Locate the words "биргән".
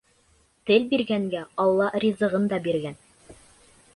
2.69-2.99